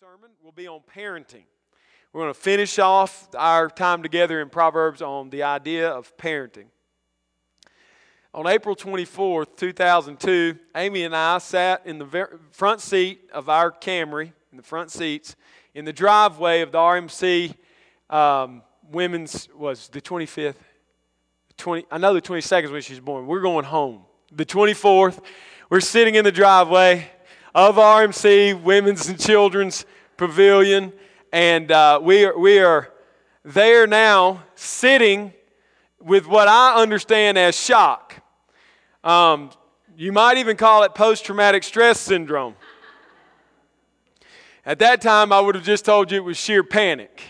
[0.00, 1.42] sermon will be on parenting.
[2.10, 6.68] We're going to finish off our time together in Proverbs on the idea of parenting.
[8.32, 14.32] On April 24th, 2002, Amy and I sat in the front seat of our Camry,
[14.50, 15.36] in the front seats,
[15.74, 17.54] in the driveway of the RMC
[18.08, 20.54] um, Women's, was the 25th?
[21.58, 23.26] 20, I know the 22nd when she was born.
[23.26, 24.06] We're going home.
[24.32, 25.22] The 24th,
[25.68, 27.10] we're sitting in the driveway
[27.54, 29.84] of RMC Women's and Children's
[30.16, 30.92] Pavilion,
[31.32, 32.92] and uh, we, are, we are
[33.44, 35.32] there now sitting
[36.00, 38.22] with what I understand as shock.
[39.02, 39.50] Um,
[39.96, 42.54] you might even call it post traumatic stress syndrome.
[44.64, 47.22] At that time, I would have just told you it was sheer panic.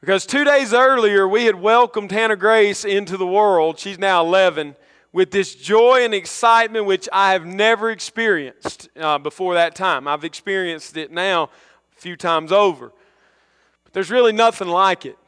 [0.00, 3.78] Because two days earlier, we had welcomed Hannah Grace into the world.
[3.78, 4.76] She's now 11
[5.12, 10.06] with this joy and excitement which I have never experienced uh, before that time.
[10.06, 12.92] I've experienced it now a few times over.
[13.84, 15.18] But there's really nothing like it.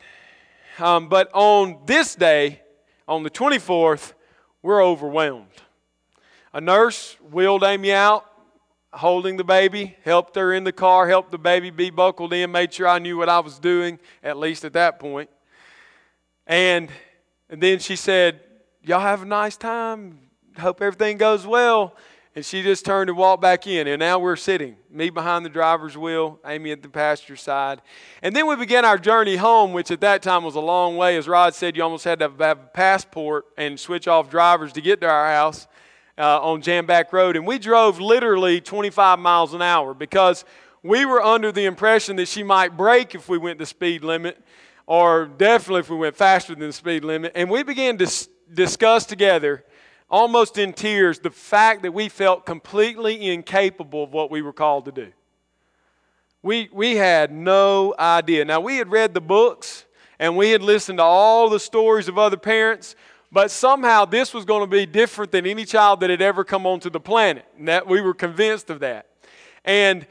[0.78, 2.60] Um, but on this day,
[3.08, 4.14] on the 24th,
[4.62, 5.48] we're overwhelmed.
[6.52, 8.24] A nurse wheeled Amy out,
[8.92, 12.72] holding the baby, helped her in the car, helped the baby be buckled in, made
[12.72, 15.30] sure I knew what I was doing, at least at that point.
[16.46, 16.90] And,
[17.48, 18.40] and then she said,
[18.84, 20.18] Y'all have a nice time.
[20.58, 21.94] Hope everything goes well.
[22.34, 23.86] And she just turned and walked back in.
[23.86, 27.80] And now we're sitting, me behind the driver's wheel, Amy at the passenger side.
[28.22, 31.16] And then we began our journey home, which at that time was a long way.
[31.16, 34.80] As Rod said, you almost had to have a passport and switch off drivers to
[34.80, 35.68] get to our house
[36.18, 37.36] uh, on Jamback Road.
[37.36, 40.44] And we drove literally 25 miles an hour because
[40.82, 44.42] we were under the impression that she might break if we went the speed limit,
[44.86, 47.30] or definitely if we went faster than the speed limit.
[47.36, 49.64] And we began to discuss together,
[50.10, 54.84] almost in tears, the fact that we felt completely incapable of what we were called
[54.86, 55.12] to do.
[56.42, 58.44] We, we had no idea.
[58.44, 59.84] Now, we had read the books
[60.18, 62.96] and we had listened to all the stories of other parents,
[63.30, 66.66] but somehow this was going to be different than any child that had ever come
[66.66, 67.44] onto the planet.
[67.58, 69.06] And that we were convinced of that.
[69.64, 70.06] And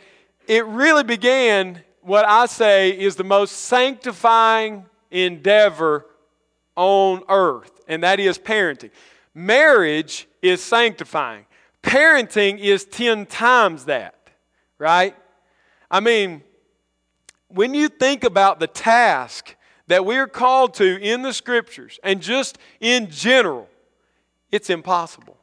[0.48, 6.08] it really began what I say is the most sanctifying endeavor
[6.82, 8.90] on earth and that is parenting.
[9.36, 11.46] Marriage is sanctifying,
[11.84, 14.16] parenting is 10 times that,
[14.80, 15.16] right?
[15.90, 16.42] I mean,
[17.50, 19.56] when you think about the task
[19.88, 23.70] that we're called to in the scriptures and just in general,
[24.52, 25.38] it's impossible.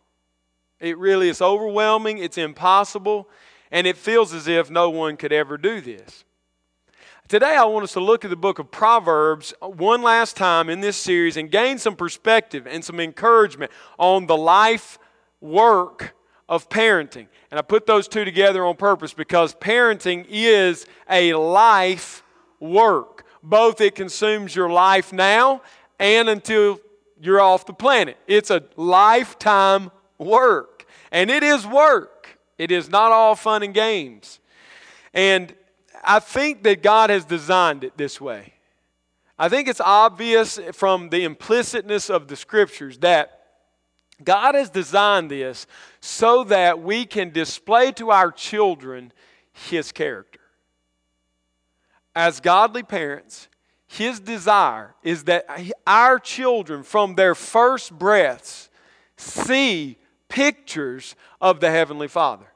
[0.81, 3.29] It really is overwhelming, it's impossible,
[3.71, 6.25] and it feels as if no one could ever do this.
[7.29, 10.71] Today, I want us to look at the book of Proverbs uh, one last time
[10.71, 14.99] in this series and gain some perspective and some encouragement on the life
[15.43, 16.15] work
[16.49, 17.27] of parenting.
[17.51, 22.23] And I put those two together on purpose because parenting is a life
[22.61, 23.27] work.
[23.43, 25.61] Both it consumes your life now
[25.99, 26.81] and until
[27.21, 28.17] you're off the planet.
[28.27, 30.87] It's a lifetime work.
[31.13, 34.41] And it is work, it is not all fun and games.
[35.13, 35.55] And
[36.05, 38.55] I think that God has designed it this way.
[39.39, 43.39] I think it's obvious from the implicitness of the scriptures that
[44.23, 45.67] God has designed this
[46.01, 49.13] so that we can display to our children
[49.53, 50.41] His character.
[52.17, 53.49] As godly parents,
[53.87, 55.47] His desire is that
[55.87, 58.71] our children, from their first breaths,
[59.17, 59.99] see
[60.29, 62.47] pictures of the Heavenly Father.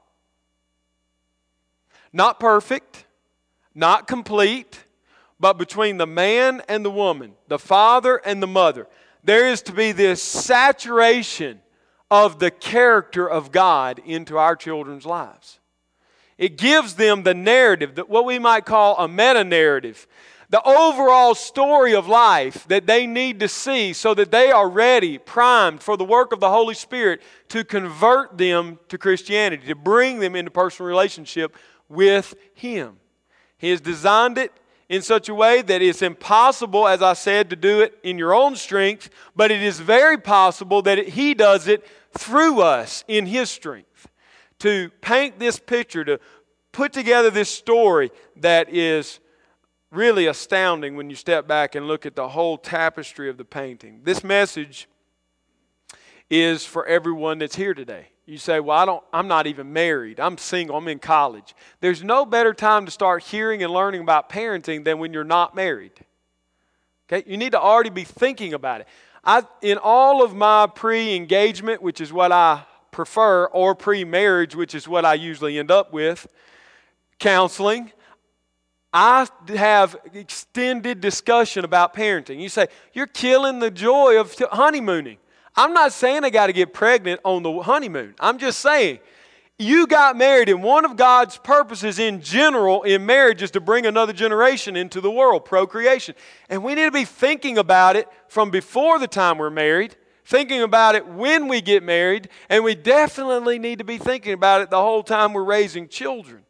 [2.12, 3.06] Not perfect,
[3.74, 4.84] not complete,
[5.40, 8.86] but between the man and the woman, the father and the mother,
[9.24, 11.60] there is to be this saturation
[12.10, 15.58] of the character of God into our children's lives.
[16.38, 20.06] It gives them the narrative, that what we might call a meta narrative,
[20.50, 25.16] the overall story of life that they need to see so that they are ready,
[25.16, 30.18] primed for the work of the Holy Spirit to convert them to Christianity, to bring
[30.18, 31.56] them into personal relationship
[31.88, 32.98] with Him.
[33.62, 34.52] He has designed it
[34.88, 38.34] in such a way that it's impossible, as I said, to do it in your
[38.34, 43.50] own strength, but it is very possible that He does it through us in His
[43.50, 44.08] strength.
[44.58, 46.18] To paint this picture, to
[46.72, 49.20] put together this story that is
[49.92, 54.00] really astounding when you step back and look at the whole tapestry of the painting.
[54.02, 54.88] This message
[56.28, 58.11] is for everyone that's here today.
[58.26, 60.20] You say, Well, I don't, I'm not even married.
[60.20, 60.76] I'm single.
[60.76, 61.54] I'm in college.
[61.80, 65.54] There's no better time to start hearing and learning about parenting than when you're not
[65.54, 65.92] married.
[67.12, 67.28] Okay?
[67.30, 68.88] You need to already be thinking about it.
[69.24, 74.54] I, in all of my pre engagement, which is what I prefer, or pre marriage,
[74.54, 76.26] which is what I usually end up with,
[77.18, 77.92] counseling,
[78.92, 82.40] I have extended discussion about parenting.
[82.40, 85.18] You say, You're killing the joy of honeymooning.
[85.54, 88.14] I'm not saying they got to get pregnant on the honeymoon.
[88.18, 89.00] I'm just saying
[89.58, 93.86] you got married, and one of God's purposes in general in marriage is to bring
[93.86, 96.14] another generation into the world, procreation.
[96.48, 99.94] And we need to be thinking about it from before the time we're married,
[100.24, 104.62] thinking about it when we get married, and we definitely need to be thinking about
[104.62, 106.42] it the whole time we're raising children.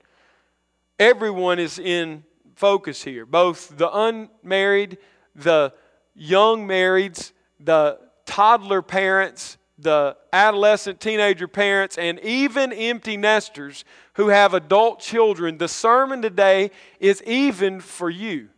[0.98, 4.98] Everyone is in focus here, both the unmarried,
[5.34, 5.74] the
[6.14, 7.98] young marrieds, the
[8.32, 13.84] toddler parents, the adolescent teenager parents, and even empty nesters
[14.14, 15.58] who have adult children.
[15.58, 18.48] The sermon today is even for you.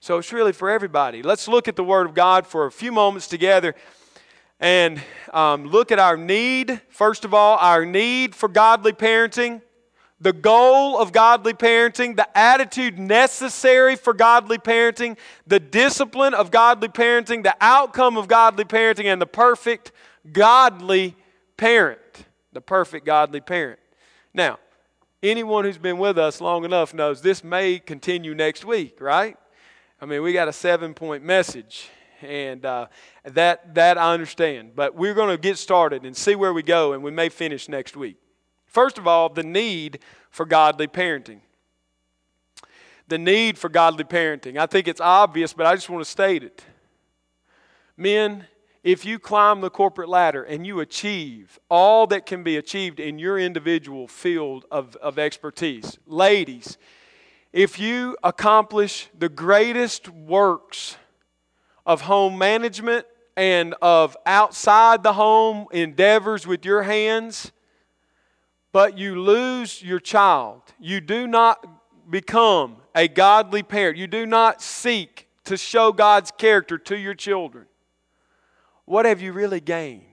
[0.00, 1.22] So it's really for everybody.
[1.22, 3.76] Let's look at the Word of God for a few moments together
[4.58, 5.00] and
[5.32, 6.80] um, look at our need.
[6.88, 9.62] First of all, our need for godly parenting
[10.20, 15.16] the goal of godly parenting, the attitude necessary for godly parenting,
[15.46, 19.92] the discipline of godly parenting, the outcome of godly parenting, and the perfect
[20.32, 21.16] godly
[21.56, 22.00] parent.
[22.52, 23.78] The perfect godly parent.
[24.34, 24.58] Now,
[25.22, 29.36] anyone who's been with us long enough knows this may continue next week, right?
[30.00, 31.88] I mean, we got a seven point message,
[32.22, 32.86] and uh,
[33.24, 34.72] that, that I understand.
[34.74, 37.68] But we're going to get started and see where we go, and we may finish
[37.68, 38.16] next week.
[38.68, 39.98] First of all, the need
[40.30, 41.40] for godly parenting.
[43.08, 44.58] The need for godly parenting.
[44.58, 46.64] I think it's obvious, but I just want to state it.
[47.96, 48.46] Men,
[48.84, 53.18] if you climb the corporate ladder and you achieve all that can be achieved in
[53.18, 56.78] your individual field of, of expertise, ladies,
[57.52, 60.96] if you accomplish the greatest works
[61.86, 63.06] of home management
[63.36, 67.50] and of outside the home endeavors with your hands,
[68.72, 70.62] but you lose your child.
[70.78, 71.64] You do not
[72.10, 73.96] become a godly parent.
[73.96, 77.66] You do not seek to show God's character to your children.
[78.84, 80.04] What have you really gained?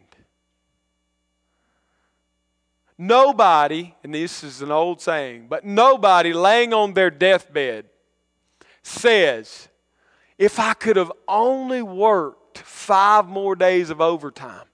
[2.98, 7.86] Nobody, and this is an old saying, but nobody laying on their deathbed
[8.84, 9.68] says,
[10.38, 14.66] if I could have only worked five more days of overtime,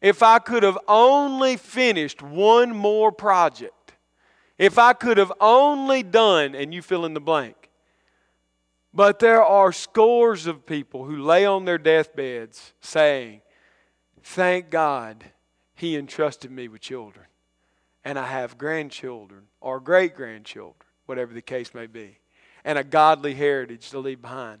[0.00, 3.94] if I could have only finished one more project,
[4.58, 7.70] if I could have only done, and you fill in the blank.
[8.92, 13.42] But there are scores of people who lay on their deathbeds saying,
[14.22, 15.24] Thank God
[15.74, 17.26] He entrusted me with children,
[18.04, 22.18] and I have grandchildren or great grandchildren, whatever the case may be,
[22.64, 24.60] and a godly heritage to leave behind.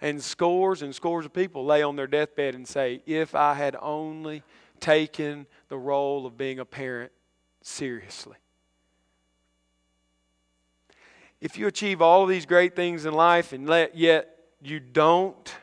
[0.00, 3.76] And scores and scores of people lay on their deathbed and say, If I had
[3.80, 4.42] only
[4.80, 7.12] taken the role of being a parent
[7.62, 8.36] seriously.
[11.40, 15.54] If you achieve all these great things in life and let, yet you don't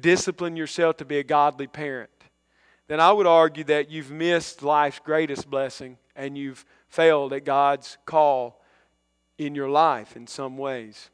[0.00, 2.10] discipline yourself to be a godly parent,
[2.88, 7.98] then I would argue that you've missed life's greatest blessing and you've failed at God's
[8.06, 8.62] call
[9.38, 11.10] in your life in some ways.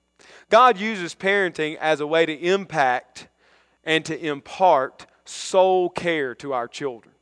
[0.51, 3.29] God uses parenting as a way to impact
[3.85, 7.16] and to impart soul care to our children.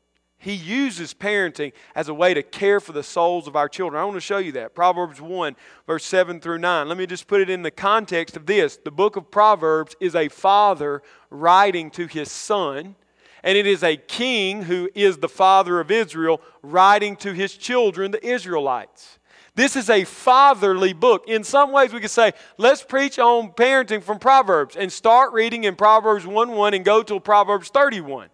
[0.45, 3.99] He uses parenting as a way to care for the souls of our children.
[3.99, 4.75] I want to show you that.
[4.75, 5.57] Proverbs 1,
[5.87, 6.87] verse 7 through 9.
[6.87, 8.77] Let me just put it in the context of this.
[8.77, 12.95] The book of Proverbs is a father writing to his son,
[13.43, 18.11] and it is a king who is the father of Israel writing to his children,
[18.11, 19.19] the Israelites.
[19.55, 21.25] This is a fatherly book.
[21.27, 25.65] In some ways, we could say, let's preach on parenting from Proverbs and start reading
[25.65, 28.29] in Proverbs 1 1 and go to Proverbs 31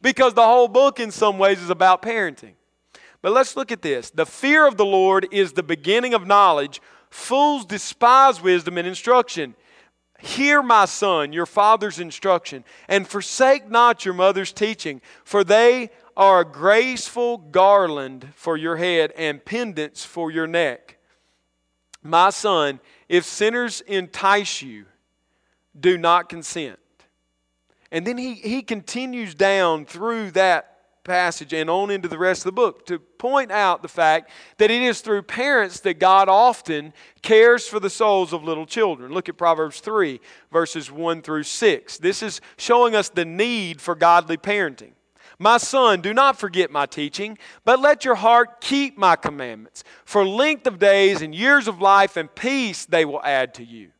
[0.00, 2.54] because the whole book, in some ways, is about parenting.
[3.20, 4.10] But let's look at this.
[4.10, 6.80] The fear of the Lord is the beginning of knowledge.
[7.10, 9.54] Fools despise wisdom and instruction.
[10.20, 16.40] Hear, my son, your father's instruction, and forsake not your mother's teaching, for they are
[16.40, 20.98] a graceful garland for your head and pendants for your neck.
[22.02, 24.86] My son, if sinners entice you,
[25.78, 26.78] do not consent.
[27.90, 32.44] And then he, he continues down through that passage and on into the rest of
[32.44, 36.92] the book to point out the fact that it is through parents that God often
[37.22, 39.12] cares for the souls of little children.
[39.12, 40.20] Look at Proverbs 3,
[40.52, 41.98] verses 1 through 6.
[41.98, 44.92] This is showing us the need for godly parenting.
[45.38, 49.84] My son, do not forget my teaching, but let your heart keep my commandments.
[50.04, 53.90] For length of days and years of life and peace they will add to you.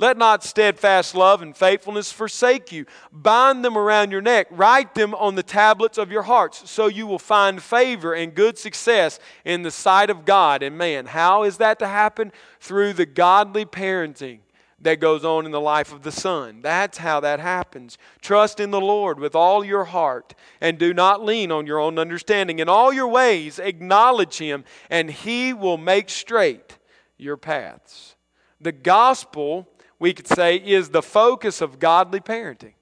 [0.00, 2.86] Let not steadfast love and faithfulness forsake you.
[3.10, 4.46] Bind them around your neck.
[4.50, 8.58] Write them on the tablets of your hearts, so you will find favor and good
[8.58, 11.06] success in the sight of God and man.
[11.06, 12.30] How is that to happen?
[12.60, 14.38] Through the godly parenting
[14.80, 16.60] that goes on in the life of the son.
[16.62, 17.98] That's how that happens.
[18.20, 21.98] Trust in the Lord with all your heart and do not lean on your own
[21.98, 22.60] understanding.
[22.60, 26.78] In all your ways, acknowledge Him, and He will make straight
[27.16, 28.14] your paths.
[28.60, 32.74] The gospel we could say, is the focus of godly parenting.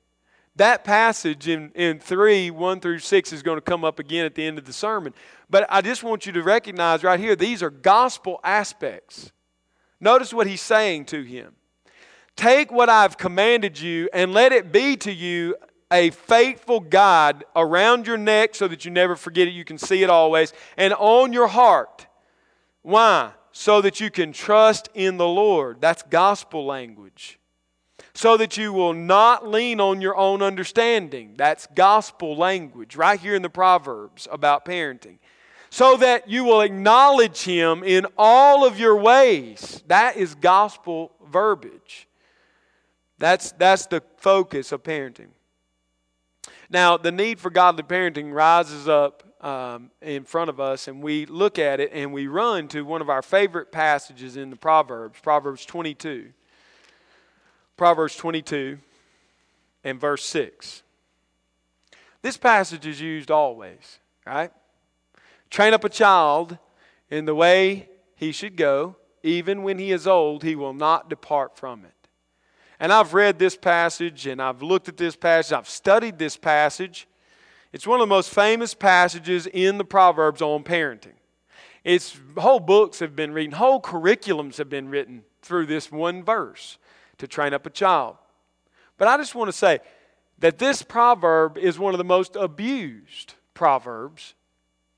[0.56, 4.34] That passage in, in 3, 1 through 6 is going to come up again at
[4.34, 5.12] the end of the sermon.
[5.50, 9.32] But I just want you to recognize right here, these are gospel aspects.
[10.00, 11.54] Notice what he's saying to him.
[12.36, 15.56] Take what I've commanded you and let it be to you
[15.90, 19.52] a faithful guide around your neck so that you never forget it.
[19.52, 20.52] You can see it always.
[20.76, 22.06] And on your heart.
[22.82, 23.32] Why?
[23.58, 25.80] So that you can trust in the Lord.
[25.80, 27.38] That's gospel language.
[28.12, 31.36] So that you will not lean on your own understanding.
[31.38, 35.16] That's gospel language right here in the Proverbs about parenting.
[35.70, 39.82] So that you will acknowledge Him in all of your ways.
[39.86, 42.08] That is gospel verbiage.
[43.18, 45.30] That's, that's the focus of parenting.
[46.68, 51.26] Now, the need for godly parenting rises up um, in front of us and we
[51.26, 55.18] look at it and we run to one of our favorite passages in the Proverbs,
[55.22, 56.32] Proverbs 22.
[57.76, 58.78] Proverbs 22
[59.84, 60.82] and verse 6.
[62.22, 64.50] This passage is used always, right?
[65.50, 66.58] Train up a child
[67.10, 71.56] in the way he should go, even when he is old, he will not depart
[71.56, 71.92] from it.
[72.80, 77.06] And I've read this passage and I've looked at this passage, I've studied this passage.
[77.76, 81.12] It's one of the most famous passages in the Proverbs on parenting.
[81.84, 86.78] It's whole books have been written, whole curriculums have been written through this one verse
[87.18, 88.16] to train up a child.
[88.96, 89.80] But I just want to say
[90.38, 94.32] that this proverb is one of the most abused proverbs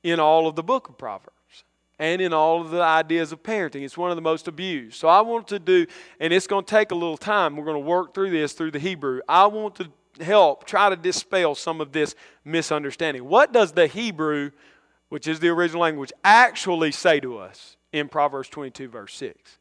[0.04, 1.64] in all of the book of Proverbs
[1.98, 3.82] and in all of the ideas of parenting.
[3.82, 4.94] It's one of the most abused.
[4.98, 5.84] So I want to do,
[6.20, 7.56] and it's going to take a little time.
[7.56, 9.20] We're going to work through this through the Hebrew.
[9.28, 13.24] I want to help try to dispel some of this misunderstanding.
[13.24, 14.50] What does the Hebrew,
[15.08, 19.58] which is the original language, actually say to us in Proverbs 22, verse 6?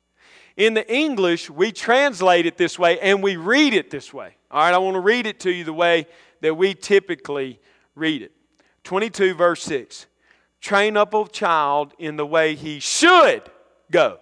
[0.55, 4.35] In the English, we translate it this way and we read it this way.
[4.49, 6.07] All right, I want to read it to you the way
[6.41, 7.59] that we typically
[7.95, 8.31] read it.
[8.83, 10.07] 22, verse 6.
[10.61, 13.43] Train up a child in the way he should
[13.91, 14.19] go.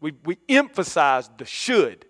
[0.00, 2.04] We, we emphasize the should.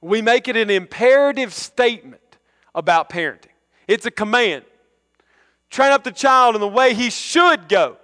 [0.00, 2.38] We make it an imperative statement
[2.74, 3.48] about parenting.
[3.88, 4.64] It's a command.
[5.70, 7.96] Train up the child in the way he should go.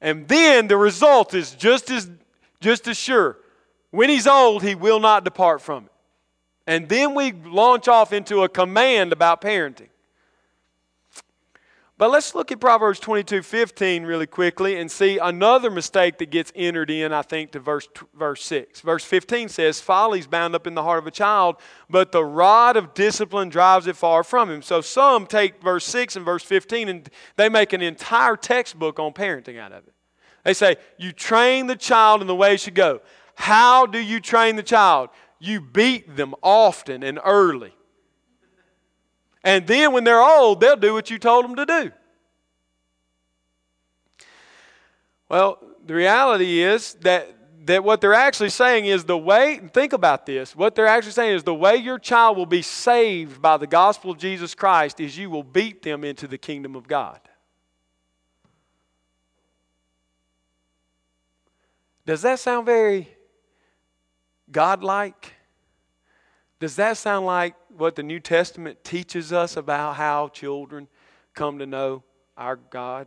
[0.00, 2.08] And then the result is just as,
[2.60, 3.36] just as sure.
[3.90, 5.92] When he's old, he will not depart from it.
[6.66, 9.88] And then we launch off into a command about parenting.
[11.98, 16.52] But let's look at Proverbs 22 15 really quickly and see another mistake that gets
[16.54, 18.82] entered in, I think, to verse, verse 6.
[18.82, 21.56] Verse 15 says, Folly is bound up in the heart of a child,
[21.90, 24.62] but the rod of discipline drives it far from him.
[24.62, 29.12] So some take verse 6 and verse 15 and they make an entire textbook on
[29.12, 29.94] parenting out of it.
[30.44, 33.00] They say, You train the child in the way he should go.
[33.34, 35.10] How do you train the child?
[35.40, 37.74] You beat them often and early.
[39.48, 41.90] And then when they're old, they'll do what you told them to do.
[45.30, 50.26] Well, the reality is that, that what they're actually saying is the way, think about
[50.26, 53.66] this, what they're actually saying is the way your child will be saved by the
[53.66, 57.18] gospel of Jesus Christ is you will beat them into the kingdom of God.
[62.04, 63.08] Does that sound very
[64.52, 65.37] godlike?
[66.60, 70.88] Does that sound like what the New Testament teaches us about how children
[71.34, 72.02] come to know
[72.36, 73.06] our God?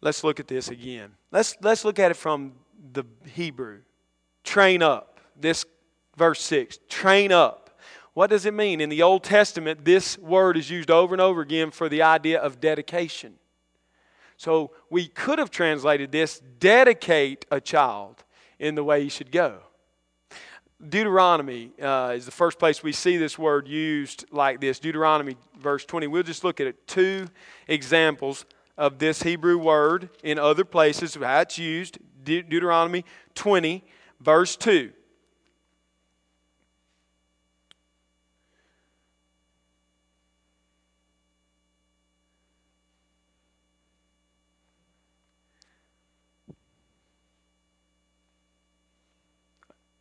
[0.00, 1.12] Let's look at this again.
[1.30, 2.52] Let's, let's look at it from
[2.92, 3.80] the Hebrew.
[4.44, 5.20] Train up.
[5.38, 5.66] This
[6.16, 6.78] verse 6.
[6.88, 7.78] Train up.
[8.14, 8.80] What does it mean?
[8.80, 12.40] In the Old Testament, this word is used over and over again for the idea
[12.40, 13.34] of dedication.
[14.36, 18.24] So we could have translated this dedicate a child
[18.58, 19.60] in the way he should go.
[20.88, 24.78] Deuteronomy uh, is the first place we see this word used like this.
[24.78, 26.06] Deuteronomy, verse 20.
[26.06, 26.86] We'll just look at.
[26.86, 27.28] Two
[27.68, 28.46] examples
[28.78, 31.98] of this Hebrew word in other places, how it's used.
[32.24, 33.84] De- Deuteronomy 20,
[34.20, 34.92] verse 2.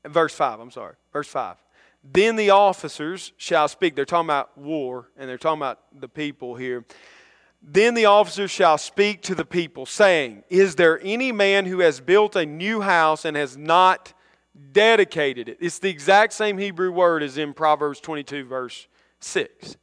[0.05, 0.95] Verse 5, I'm sorry.
[1.11, 1.57] Verse 5.
[2.03, 3.95] Then the officers shall speak.
[3.95, 6.85] They're talking about war, and they're talking about the people here.
[7.61, 11.99] Then the officers shall speak to the people, saying, Is there any man who has
[11.99, 14.13] built a new house and has not
[14.71, 15.57] dedicated it?
[15.59, 18.87] It's the exact same Hebrew word as in Proverbs 22, verse
[19.19, 19.75] 6.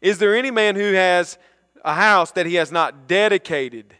[0.00, 1.36] Is there any man who has
[1.84, 3.96] a house that he has not dedicated?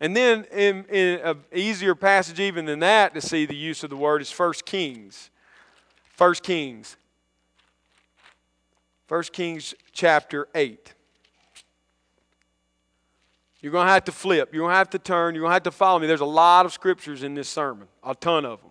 [0.00, 3.90] And then, in, in an easier passage even than that to see the use of
[3.90, 5.30] the word is 1 Kings.
[6.16, 6.96] 1 Kings.
[9.08, 10.94] 1 Kings chapter 8.
[13.60, 14.50] You're going to have to flip.
[14.52, 15.34] You're going to have to turn.
[15.34, 16.06] You're going to have to follow me.
[16.06, 18.70] There's a lot of scriptures in this sermon, a ton of them.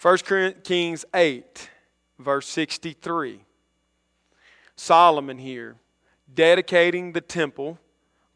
[0.00, 1.70] 1 Kings 8,
[2.18, 3.40] verse 63.
[4.74, 5.76] Solomon here,
[6.34, 7.78] dedicating the temple.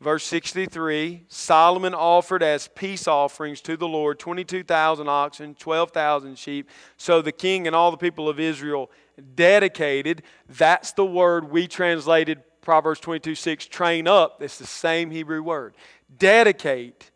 [0.00, 6.68] Verse 63 Solomon offered as peace offerings to the Lord 22,000 oxen, 12,000 sheep.
[6.96, 8.90] So the king and all the people of Israel
[9.34, 10.22] dedicated.
[10.48, 15.76] That's the word we translated Proverbs 22 6, train up, it's the same Hebrew word.
[16.18, 17.12] Dedicate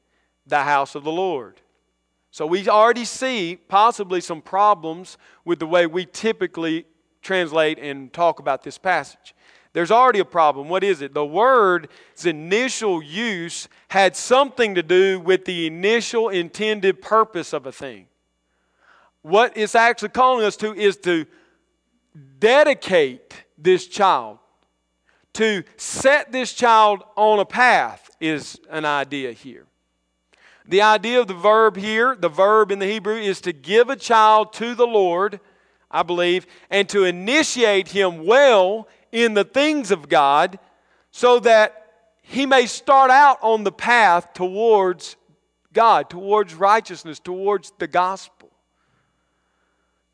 [0.47, 1.61] the house of the Lord.
[2.31, 6.87] So we already see possibly some problems with the way we typically
[7.21, 9.35] translate and talk about this passage.
[9.73, 10.69] There's already a problem.
[10.69, 11.15] What is it?
[11.15, 17.73] The word's initial use had something to do with the initial intended purpose of a
[17.73, 18.07] thing.
[19.23, 21.27] What it's actually calling us to is to
[22.39, 24.39] dedicate this child
[25.35, 29.67] to set this child on a path is an idea here.
[30.67, 33.97] The idea of the verb here, the verb in the Hebrew, is to give a
[33.97, 35.41] child to the Lord,
[35.91, 40.59] I believe, and to initiate him well in the things of God
[41.11, 41.87] so that
[42.23, 45.17] he may start out on the path towards
[45.73, 48.51] God, towards righteousness, towards the gospel.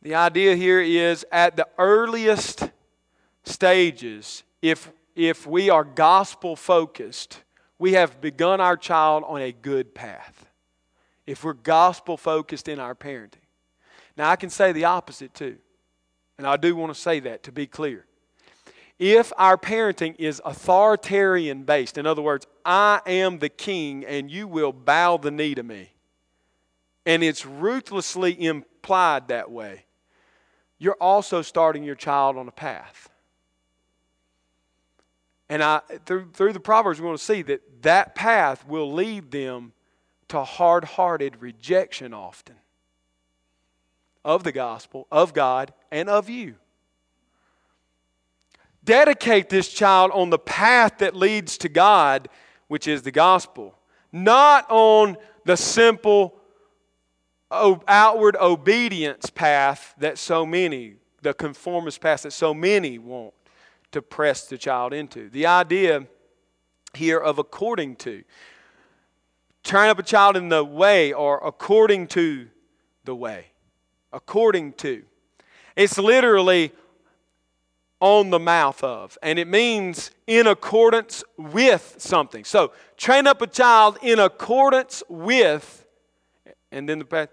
[0.02, 2.70] The idea here is at the earliest
[3.44, 7.42] stages, if if we are gospel focused,
[7.78, 10.46] we have begun our child on a good path.
[11.26, 13.40] If we're gospel focused in our parenting.
[14.16, 15.56] Now, I can say the opposite too.
[16.38, 18.04] And I do want to say that to be clear.
[18.98, 24.48] If our parenting is authoritarian based, in other words, I am the king and you
[24.48, 25.90] will bow the knee to me,
[27.04, 29.84] and it's ruthlessly implied that way,
[30.78, 33.10] you're also starting your child on a path.
[35.48, 39.30] And I, through, through the Proverbs, we're going to see that that path will lead
[39.30, 39.72] them
[40.28, 42.56] to hard hearted rejection often
[44.24, 46.56] of the gospel, of God, and of you.
[48.86, 52.28] Dedicate this child on the path that leads to God,
[52.68, 53.74] which is the gospel,
[54.12, 56.36] not on the simple
[57.50, 63.34] outward obedience path that so many, the conformist path that so many want
[63.90, 65.28] to press the child into.
[65.30, 66.06] The idea
[66.94, 68.22] here of according to.
[69.64, 72.46] Train up a child in the way or according to
[73.04, 73.46] the way.
[74.12, 75.02] According to.
[75.74, 76.72] It's literally
[78.00, 82.44] on the mouth of, and it means in accordance with something.
[82.44, 85.86] So, train up a child in accordance with,
[86.70, 87.30] and then the path,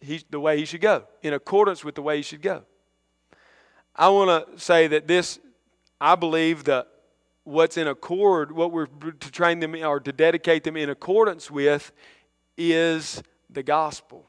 [0.00, 2.62] he, the way he should go, in accordance with the way he should go.
[3.96, 5.40] I want to say that this
[6.00, 6.88] I believe that
[7.44, 11.92] what's in accord, what we're to train them or to dedicate them in accordance with,
[12.56, 14.28] is the gospel.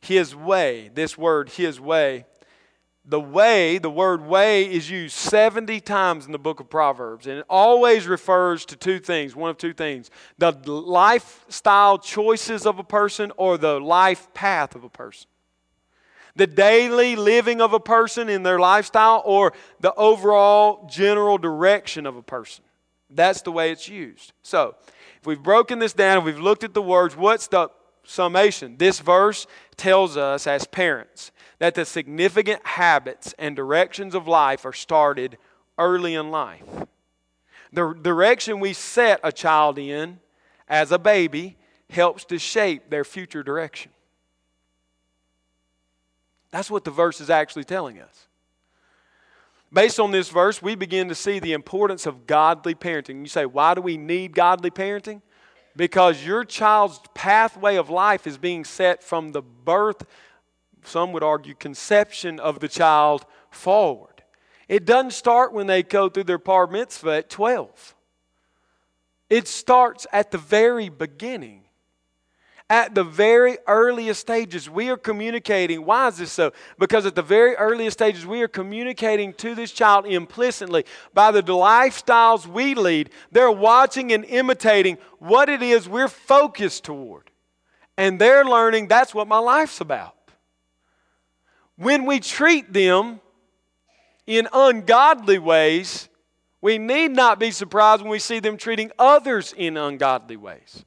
[0.00, 2.26] His way, this word, His way.
[3.04, 7.38] The way, the word way, is used 70 times in the book of Proverbs, and
[7.38, 12.84] it always refers to two things one of two things the lifestyle choices of a
[12.84, 15.26] person or the life path of a person
[16.36, 22.16] the daily living of a person in their lifestyle or the overall general direction of
[22.16, 22.64] a person.
[23.10, 24.32] That's the way it's used.
[24.42, 24.74] So,
[25.20, 27.68] if we've broken this down, if we've looked at the words, what's the
[28.04, 28.76] summation?
[28.78, 34.72] This verse tells us as parents that the significant habits and directions of life are
[34.72, 35.38] started
[35.78, 36.64] early in life.
[37.72, 40.18] The direction we set a child in
[40.66, 41.56] as a baby
[41.88, 43.92] helps to shape their future direction.
[46.50, 48.26] That's what the verse is actually telling us.
[49.72, 53.20] Based on this verse, we begin to see the importance of godly parenting.
[53.20, 55.22] You say, why do we need godly parenting?
[55.76, 60.02] Because your child's pathway of life is being set from the birth,
[60.84, 64.22] some would argue, conception of the child forward.
[64.68, 67.94] It doesn't start when they go through their bar mitzvah at 12.
[69.28, 71.64] It starts at the very beginning.
[72.70, 75.84] At the very earliest stages, we are communicating.
[75.84, 76.52] Why is this so?
[76.78, 81.42] Because at the very earliest stages, we are communicating to this child implicitly by the
[81.42, 83.10] lifestyles we lead.
[83.30, 87.30] They're watching and imitating what it is we're focused toward.
[87.98, 90.14] And they're learning that's what my life's about.
[91.82, 93.20] When we treat them
[94.24, 96.08] in ungodly ways,
[96.60, 100.84] we need not be surprised when we see them treating others in ungodly ways.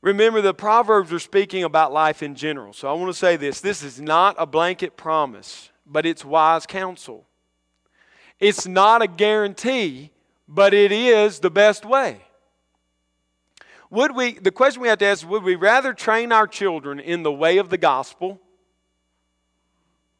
[0.00, 2.72] Remember, the Proverbs are speaking about life in general.
[2.72, 6.64] So I want to say this this is not a blanket promise, but it's wise
[6.64, 7.26] counsel.
[8.40, 10.10] It's not a guarantee,
[10.48, 12.22] but it is the best way.
[13.90, 17.22] Would we, the question we have to ask would we rather train our children in
[17.22, 18.40] the way of the gospel?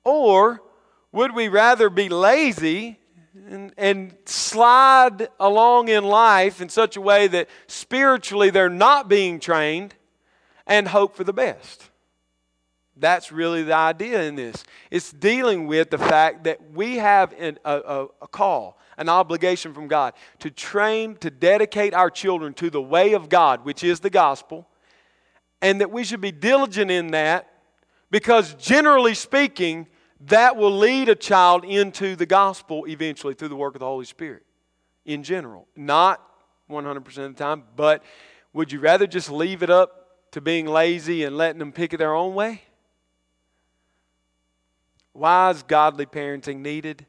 [0.04, 0.62] Or
[1.12, 2.98] would we rather be lazy
[3.48, 9.40] and, and slide along in life in such a way that spiritually they're not being
[9.40, 9.94] trained
[10.66, 11.90] and hope for the best.
[12.96, 14.64] That's really the idea in this.
[14.90, 19.86] It's dealing with the fact that we have an, a, a, call, an obligation from
[19.86, 24.08] God to train, to dedicate our children to the way of God, which is the
[24.08, 24.66] gospel,
[25.60, 27.50] and that we should be diligent in that
[28.10, 29.86] because, generally speaking,
[30.22, 34.06] that will lead a child into the gospel eventually through the work of the Holy
[34.06, 34.42] Spirit
[35.04, 35.68] in general.
[35.76, 36.22] Not
[36.70, 38.02] 100% of the time, but
[38.54, 41.98] would you rather just leave it up to being lazy and letting them pick it
[41.98, 42.62] their own way?
[45.16, 47.06] Why is godly parenting needed?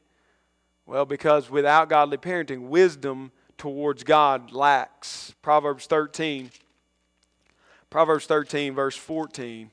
[0.86, 5.34] Well, because without godly parenting, wisdom towards God lacks.
[5.42, 6.50] Proverbs 13,
[7.90, 9.70] Proverbs 13, verse 14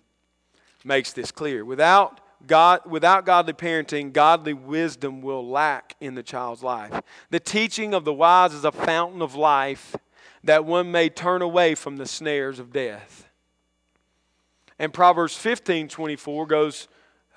[0.84, 1.64] makes this clear.
[1.64, 7.02] Without God, without godly parenting, godly wisdom will lack in the child's life.
[7.30, 9.96] The teaching of the wise is a fountain of life
[10.44, 13.30] that one may turn away from the snares of death.
[14.78, 16.88] And Proverbs 15 24 goes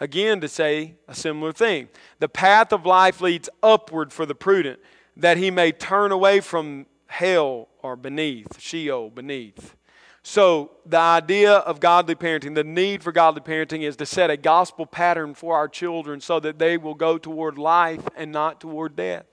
[0.00, 1.88] again to say a similar thing.
[2.18, 4.80] The path of life leads upward for the prudent,
[5.16, 9.74] that he may turn away from hell or beneath, Sheol beneath.
[10.22, 14.36] So, the idea of godly parenting, the need for godly parenting is to set a
[14.36, 18.94] gospel pattern for our children so that they will go toward life and not toward
[18.94, 19.24] death.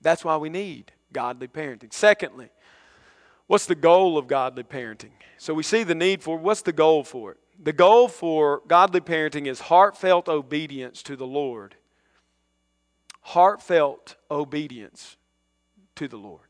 [0.00, 1.92] That's why we need godly parenting.
[1.92, 2.48] Secondly,
[3.48, 5.12] what's the goal of godly parenting?
[5.36, 7.38] So, we see the need for what's the goal for it?
[7.62, 11.76] The goal for godly parenting is heartfelt obedience to the Lord.
[13.20, 15.16] Heartfelt obedience
[15.94, 16.48] to the Lord.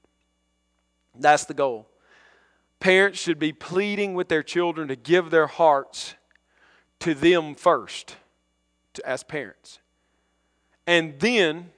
[1.14, 1.86] That's the goal.
[2.80, 6.14] Parents should be pleading with their children to give their hearts
[7.00, 8.16] to them first,
[8.94, 9.80] to, as parents.
[10.86, 11.70] And then,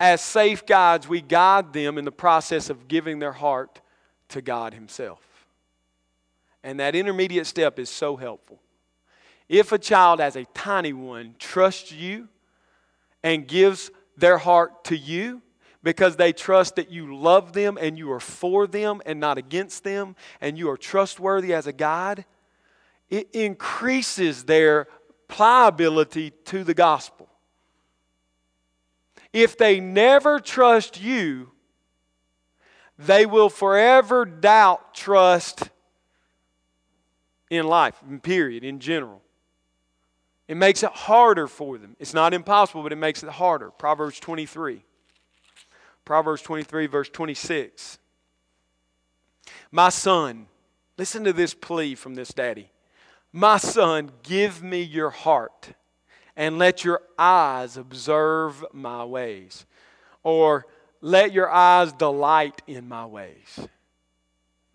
[0.00, 3.82] as safe guides, we guide them in the process of giving their heart
[4.30, 5.20] to God Himself.
[6.62, 8.60] And that intermediate step is so helpful.
[9.48, 12.28] If a child, as a tiny one, trusts you
[13.22, 15.42] and gives their heart to you,
[15.82, 19.84] because they trust that you love them and you are for them and not against
[19.84, 22.24] them and you are trustworthy as a guide,
[23.08, 24.86] it increases their
[25.28, 27.28] pliability to the gospel.
[29.32, 31.50] If they never trust you,
[32.98, 35.70] they will forever doubt trust
[37.50, 39.20] in life, period, in general.
[40.48, 41.96] It makes it harder for them.
[41.98, 43.70] It's not impossible, but it makes it harder.
[43.70, 44.82] Proverbs 23.
[46.04, 47.98] Proverbs 23, verse 26.
[49.70, 50.46] My son,
[50.96, 52.70] listen to this plea from this daddy.
[53.32, 55.72] My son, give me your heart
[56.36, 59.66] and let your eyes observe my ways.
[60.22, 60.66] Or
[61.00, 63.68] let your eyes delight in my ways.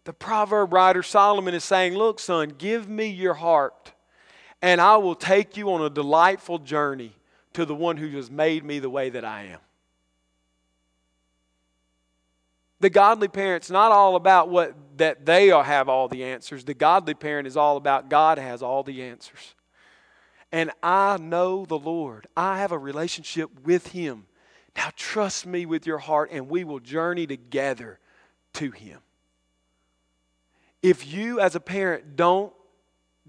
[0.06, 3.92] The proverb writer Solomon is saying, Look, son, give me your heart,
[4.62, 7.12] and I will take you on a delightful journey
[7.54, 9.60] to the one who has made me the way that I am.
[12.82, 16.64] The godly parent's not all about what that they have all the answers.
[16.64, 19.56] The godly parent is all about God has all the answers.
[20.52, 22.28] And I know the Lord.
[22.38, 24.28] I have a relationship with him.
[24.76, 28.00] Now trust me with your heart and we will journey together
[28.54, 29.00] to him.
[30.86, 32.54] If you as a parent don't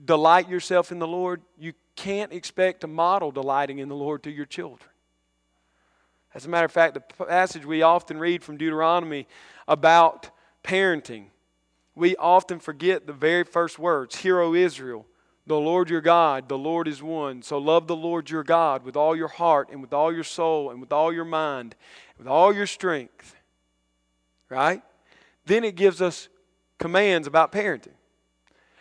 [0.05, 4.31] delight yourself in the Lord, you can't expect to model delighting in the Lord to
[4.31, 4.90] your children.
[6.35, 9.27] As a matter of fact, the passage we often read from Deuteronomy
[9.66, 10.29] about
[10.62, 11.29] parenting,
[11.95, 15.07] we often forget the very first words Hear, O Israel,
[15.47, 17.40] the Lord your God, the Lord is one.
[17.40, 20.71] So love the Lord your God with all your heart and with all your soul
[20.71, 21.75] and with all your mind,
[22.11, 23.35] and with all your strength.
[24.51, 24.83] Right?
[25.47, 26.29] Then it gives us
[26.78, 27.94] commands about parenting.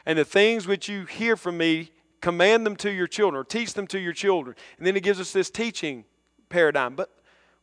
[0.05, 3.73] And the things which you hear from me, command them to your children or teach
[3.73, 4.55] them to your children.
[4.77, 6.05] And then he gives us this teaching
[6.49, 6.95] paradigm.
[6.95, 7.09] But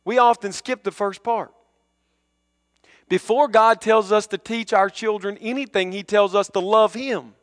[0.05, 1.53] we often skip the first part.
[3.09, 7.33] Before God tells us to teach our children anything, He tells us to love Him.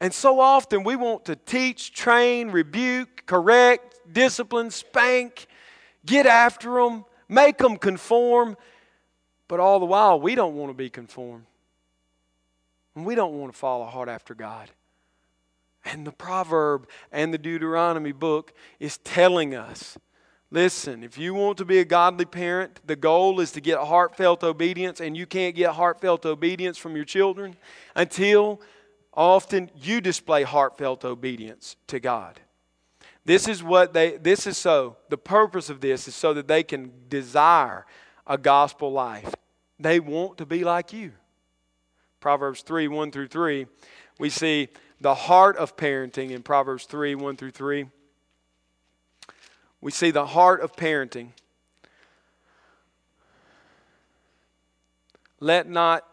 [0.00, 5.46] And so often we want to teach, train, rebuke, correct, discipline, spank,
[6.04, 8.56] get after them, make them conform.
[9.48, 11.46] But all the while, we don't want to be conformed.
[12.94, 14.70] And we don't want to follow hard after God.
[15.84, 19.96] And the proverb and the Deuteronomy book is telling us
[20.50, 24.44] listen, if you want to be a godly parent, the goal is to get heartfelt
[24.44, 27.56] obedience, and you can't get heartfelt obedience from your children
[27.94, 28.60] until
[29.12, 32.40] often you display heartfelt obedience to God.
[33.24, 36.62] This is what they this is so the purpose of this is so that they
[36.62, 37.84] can desire
[38.26, 39.34] a gospel life.
[39.78, 41.12] They want to be like you.
[42.20, 43.66] Proverbs 3 1 through 3,
[44.18, 44.68] we see
[45.00, 47.86] the heart of parenting in Proverbs 3 1 through 3.
[49.80, 51.28] We see the heart of parenting.
[55.38, 56.04] Let not,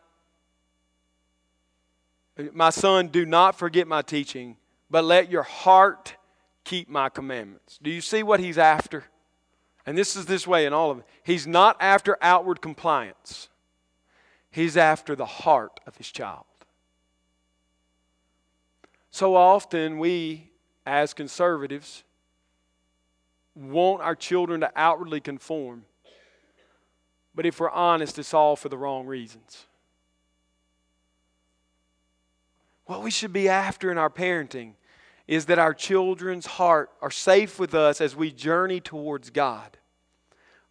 [2.52, 4.58] my son, do not forget my teaching,
[4.92, 6.16] but let your heart
[6.66, 7.80] keep my commandments.
[7.82, 9.06] Do you see what he's after?
[9.86, 11.06] And this is this way in all of it.
[11.24, 13.50] He's not after outward compliance.
[14.54, 16.46] He's after the heart of his child.
[19.10, 20.52] So often, we
[20.86, 22.04] as conservatives
[23.56, 25.86] want our children to outwardly conform.
[27.34, 29.66] But if we're honest, it's all for the wrong reasons.
[32.86, 34.74] What we should be after in our parenting
[35.28, 39.80] is that our children's heart are safe with us as we journey towards God.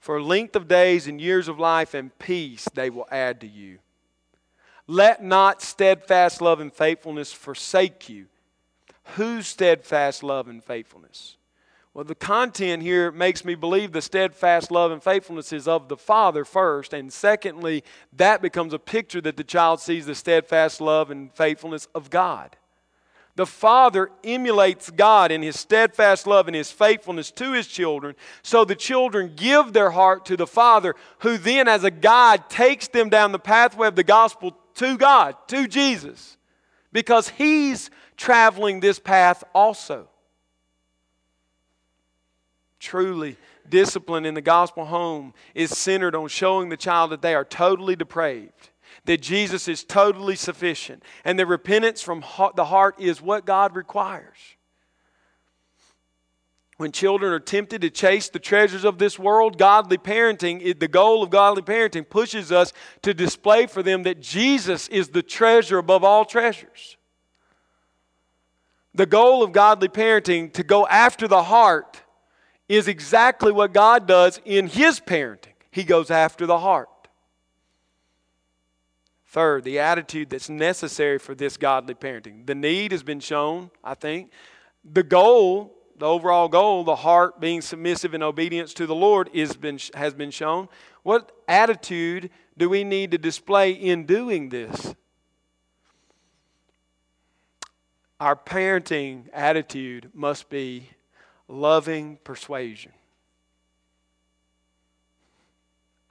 [0.02, 3.78] For length of days and years of life and peace they will add to you.
[4.88, 8.26] Let not steadfast love and faithfulness forsake you.
[9.14, 11.36] Whose steadfast love and faithfulness?
[11.94, 15.96] Well, the content here makes me believe the steadfast love and faithfulness is of the
[15.96, 21.12] Father first, and secondly, that becomes a picture that the child sees the steadfast love
[21.12, 22.56] and faithfulness of God.
[23.34, 28.64] The Father emulates God in His steadfast love and His faithfulness to His children, so
[28.64, 33.08] the children give their heart to the Father, who then, as a guide, takes them
[33.08, 36.36] down the pathway of the gospel to God, to Jesus,
[36.92, 40.08] because He's traveling this path also.
[42.78, 47.44] Truly, discipline in the gospel home is centered on showing the child that they are
[47.44, 48.71] totally depraved
[49.04, 54.38] that Jesus is totally sufficient, and that repentance from the heart is what God requires.
[56.76, 61.22] When children are tempted to chase the treasures of this world, godly parenting, the goal
[61.22, 66.02] of godly parenting pushes us to display for them that Jesus is the treasure above
[66.02, 66.96] all treasures.
[68.94, 72.02] The goal of godly parenting, to go after the heart,
[72.68, 75.54] is exactly what God does in His parenting.
[75.70, 76.88] He goes after the heart.
[79.32, 82.44] Third, the attitude that's necessary for this godly parenting.
[82.44, 84.30] The need has been shown, I think.
[84.84, 89.56] The goal, the overall goal, the heart being submissive in obedience to the Lord is
[89.56, 90.68] been, has been shown.
[91.02, 94.94] What attitude do we need to display in doing this?
[98.20, 100.90] Our parenting attitude must be
[101.48, 102.92] loving persuasion.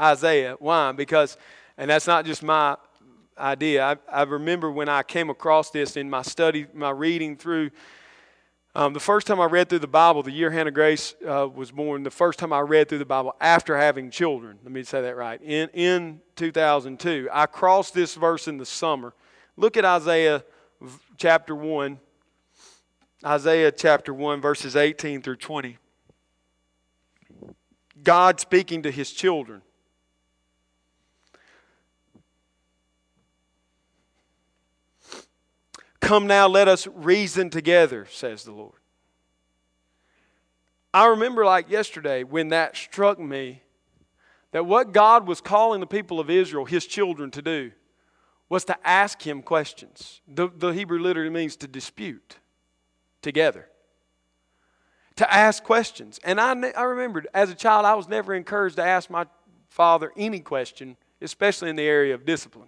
[0.02, 0.92] Isaiah, why?
[0.94, 1.38] Because,
[1.78, 2.78] and that's not just my
[3.38, 3.84] idea.
[3.84, 7.72] I, I remember when I came across this in my study, my reading through.
[8.74, 11.72] Um, the first time I read through the Bible, the year Hannah Grace uh, was
[11.72, 15.02] born, the first time I read through the Bible after having children, let me say
[15.02, 19.14] that right, in, in 2002, I crossed this verse in the summer.
[19.58, 20.46] Look at Isaiah
[21.18, 22.00] chapter 1,
[23.26, 25.78] Isaiah chapter 1, verses 18 through 20.
[28.04, 29.62] God speaking to his children.
[36.02, 38.80] Come now, let us reason together, says the Lord.
[40.94, 43.62] I remember, like yesterday, when that struck me
[44.52, 47.72] that what God was calling the people of Israel, his children, to do
[48.50, 50.20] was to ask him questions.
[50.28, 52.38] The, the Hebrew literally means to dispute
[53.22, 53.70] together,
[55.16, 56.20] to ask questions.
[56.26, 59.26] And I, I remembered as a child, I was never encouraged to ask my
[59.70, 62.68] father any question, especially in the area of discipline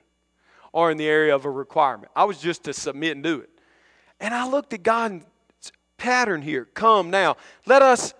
[0.73, 2.11] or in the area of a requirement.
[2.15, 3.49] I was just to submit and do it.
[4.19, 5.23] And I looked at God's
[5.97, 6.65] pattern here.
[6.73, 8.13] Come now, let us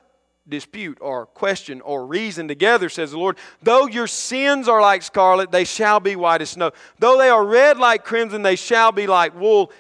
[0.48, 3.38] dispute or question or reason together, says the Lord.
[3.62, 6.72] Though your sins are like scarlet, they shall be white as snow.
[7.00, 9.72] Though they are red like crimson, they shall be like wool.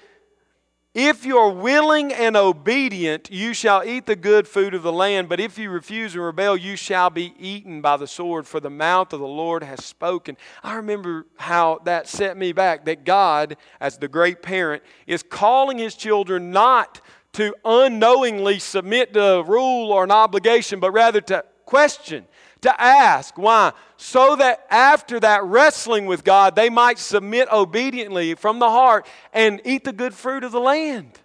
[0.93, 5.27] If you are willing and obedient, you shall eat the good food of the land.
[5.27, 8.69] But if you refuse and rebel, you shall be eaten by the sword, for the
[8.69, 10.37] mouth of the Lord has spoken.
[10.61, 15.79] I remember how that set me back that God, as the great parent, is calling
[15.79, 17.01] his children not
[17.33, 22.25] to unknowingly submit to a rule or an obligation, but rather to question,
[22.63, 23.37] to ask.
[23.37, 23.71] Why?
[23.97, 29.61] So that after that wrestling with God, they might submit obediently from the heart and
[29.63, 31.19] eat the good fruit of the land.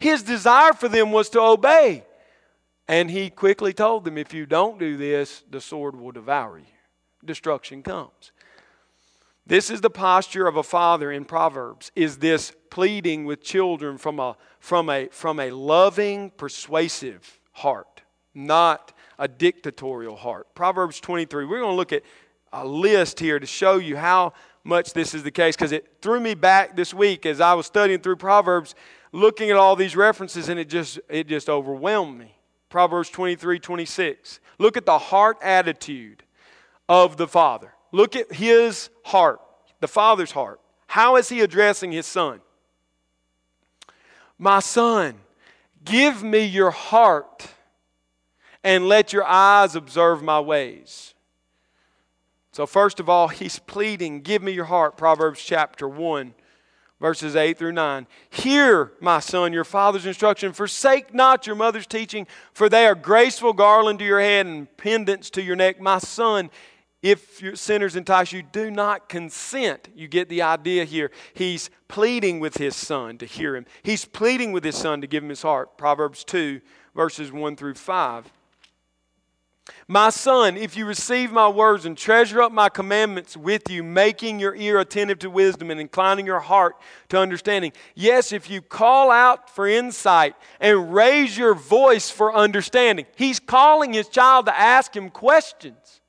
[0.00, 2.04] His desire for them was to obey.
[2.86, 6.64] And he quickly told them, if you don't do this, the sword will devour you.
[7.24, 8.32] Destruction comes.
[9.46, 11.90] This is the posture of a father in Proverbs.
[11.96, 18.02] Is this pleading with children from a, from a, from a loving, persuasive heart,
[18.34, 20.54] not a dictatorial heart?
[20.54, 21.44] Proverbs 23.
[21.44, 22.02] We're going to look at
[22.52, 24.32] a list here to show you how
[24.64, 27.66] much this is the case because it threw me back this week as I was
[27.66, 28.74] studying through Proverbs,
[29.12, 32.34] looking at all these references, and it just, it just overwhelmed me.
[32.68, 34.40] Proverbs 23 26.
[34.58, 36.22] Look at the heart attitude
[36.88, 37.72] of the father.
[37.92, 39.40] Look at his heart,
[39.80, 40.60] the father's heart.
[40.86, 42.40] How is he addressing his son?
[44.38, 45.14] My son,
[45.84, 47.48] give me your heart
[48.64, 51.14] and let your eyes observe my ways.
[52.52, 56.34] So, first of all, he's pleading, Give me your heart, Proverbs chapter 1,
[57.00, 58.06] verses 8 through 9.
[58.30, 60.52] Hear, my son, your father's instruction.
[60.52, 65.30] Forsake not your mother's teaching, for they are graceful garland to your head and pendants
[65.30, 65.80] to your neck.
[65.80, 66.50] My son,
[67.00, 69.88] if your sinners entice you, do not consent.
[69.94, 71.12] You get the idea here.
[71.34, 73.66] He's pleading with his son to hear him.
[73.84, 75.78] He's pleading with his son to give him his heart.
[75.78, 76.60] Proverbs 2,
[76.96, 78.32] verses 1 through 5.
[79.86, 84.38] My son, if you receive my words and treasure up my commandments with you, making
[84.38, 86.76] your ear attentive to wisdom and inclining your heart
[87.08, 87.72] to understanding.
[87.94, 93.06] Yes, if you call out for insight and raise your voice for understanding.
[93.16, 96.00] He's calling his child to ask him questions.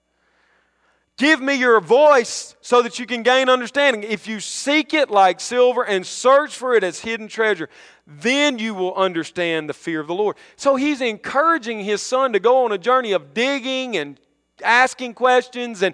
[1.19, 4.03] Give me your voice so that you can gain understanding.
[4.03, 7.67] If you seek it like silver and search for it as hidden treasure,
[8.07, 10.37] then you will understand the fear of the Lord.
[10.55, 14.17] So he's encouraging his son to go on a journey of digging and
[14.63, 15.93] asking questions and,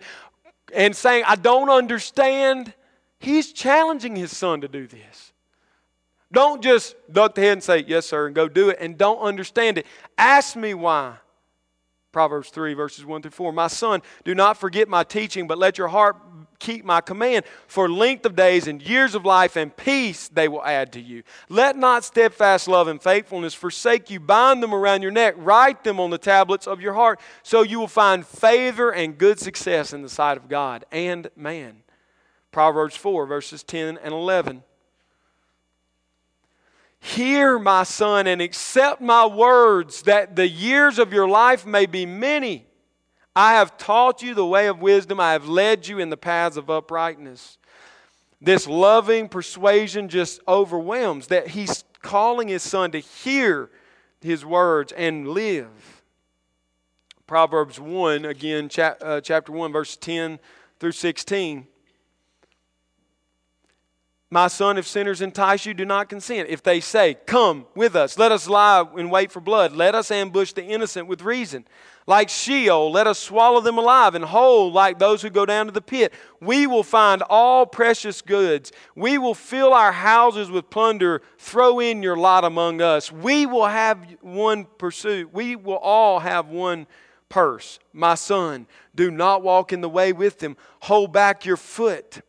[0.71, 2.71] and saying, I don't understand.
[3.19, 5.33] He's challenging his son to do this.
[6.31, 9.19] Don't just duck the head and say, Yes, sir, and go do it, and don't
[9.21, 9.87] understand it.
[10.19, 11.15] Ask me why.
[12.15, 13.51] Proverbs 3, verses 1 through 4.
[13.51, 16.15] My son, do not forget my teaching, but let your heart
[16.59, 17.43] keep my command.
[17.67, 21.23] For length of days and years of life and peace they will add to you.
[21.49, 24.21] Let not steadfast love and faithfulness forsake you.
[24.21, 27.81] Bind them around your neck, write them on the tablets of your heart, so you
[27.81, 31.83] will find favor and good success in the sight of God and man.
[32.53, 34.63] Proverbs 4, verses 10 and 11.
[37.05, 42.03] Hear, my son, and accept my words, that the years of your life may be
[42.03, 42.65] many.
[43.35, 46.57] I have taught you the way of wisdom, I have led you in the paths
[46.57, 47.59] of uprightness.
[48.41, 53.69] This loving persuasion just overwhelms that he's calling his son to hear
[54.19, 56.01] his words and live.
[57.27, 60.39] Proverbs 1, again, uh, chapter 1, verse 10
[60.79, 61.67] through 16.
[64.35, 66.49] My son, if sinners entice you, do not consent.
[66.49, 70.11] If they say, Come with us, let us lie and wait for blood, let us
[70.11, 71.65] ambush the innocent with reason.
[72.05, 75.71] Like Sheol, let us swallow them alive, and whole like those who go down to
[75.71, 76.11] the pit.
[76.41, 78.73] We will find all precious goods.
[78.93, 81.21] We will fill our houses with plunder.
[81.37, 83.13] Throw in your lot among us.
[83.13, 85.33] We will have one pursuit.
[85.33, 86.87] We will all have one
[87.29, 87.79] purse.
[87.93, 90.57] My son, do not walk in the way with them.
[90.81, 92.21] Hold back your foot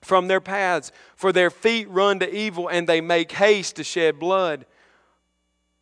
[0.00, 4.18] from their paths, for their feet run to evil and they make haste to shed
[4.18, 4.66] blood.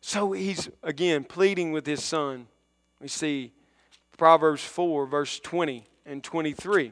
[0.01, 2.47] So he's again pleading with his son.
[3.01, 3.53] We see
[4.17, 6.91] Proverbs 4, verse 20 and 23.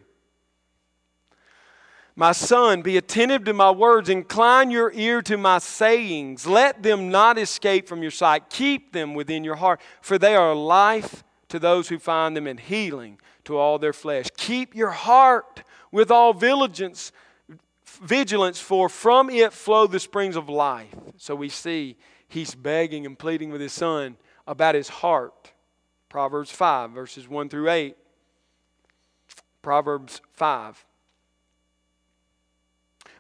[2.20, 6.48] My son, be attentive to my words, incline your ear to my sayings.
[6.48, 8.50] Let them not escape from your sight.
[8.50, 12.60] Keep them within your heart, for they are life to those who find them and
[12.60, 14.30] healing to all their flesh.
[14.36, 15.62] Keep your heart
[15.98, 17.12] with all vigilance,
[18.04, 20.94] vigilance, for from it flow the springs of life.
[21.18, 25.54] So we see he's begging and pleading with his son about his heart.
[26.08, 27.98] Proverbs 5, verses 1 through 8.
[29.64, 30.86] Proverbs 5.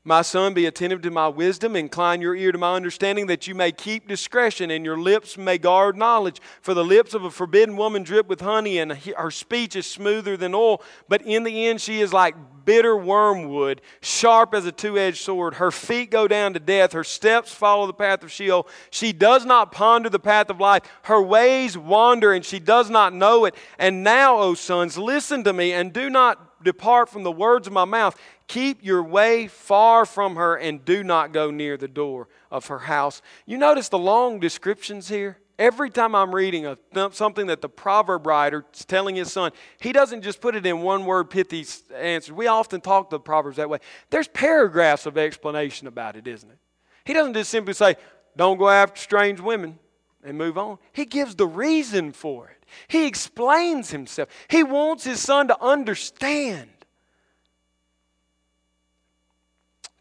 [0.07, 3.53] My son, be attentive to my wisdom, incline your ear to my understanding, that you
[3.53, 6.39] may keep discretion, and your lips may guard knowledge.
[6.61, 10.37] For the lips of a forbidden woman drip with honey, and her speech is smoother
[10.37, 10.81] than oil.
[11.09, 15.55] But in the end, she is like bitter wormwood, sharp as a two edged sword.
[15.55, 18.65] Her feet go down to death, her steps follow the path of Sheol.
[18.89, 20.83] She does not ponder the path of life.
[21.03, 23.55] Her ways wander, and she does not know it.
[23.77, 27.73] And now, O sons, listen to me, and do not depart from the words of
[27.73, 28.15] my mouth.
[28.47, 32.79] Keep your way far from her and do not go near the door of her
[32.79, 33.21] house.
[33.45, 35.37] You notice the long descriptions here?
[35.59, 36.77] Every time I'm reading a,
[37.11, 40.81] something that the proverb writer is telling his son, he doesn't just put it in
[40.81, 42.31] one word pithy answers.
[42.31, 43.79] We often talk the Proverbs that way.
[44.11, 46.59] There's paragraphs of explanation about it, isn't it?
[47.05, 47.95] He doesn't just simply say,
[48.35, 49.79] don't go after strange women
[50.23, 50.77] and move on.
[50.93, 52.63] He gives the reason for it.
[52.87, 54.29] He explains himself.
[54.49, 56.69] He wants his son to understand.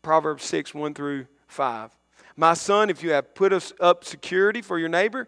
[0.07, 1.91] Proverbs 6, 1 through 5.
[2.37, 5.27] My son, if you have put up security for your neighbor,